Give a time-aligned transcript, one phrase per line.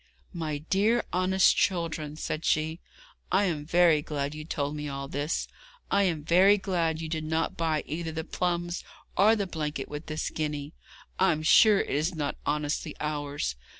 [0.33, 2.79] 'My dear honest children,' said she,
[3.31, 5.47] 'I am very glad you told me all this.
[5.91, 8.83] I am very glad that you did not buy either the plums
[9.15, 10.73] or the blanket with this guinea.
[11.19, 13.55] I'm sure it is not honestly ours.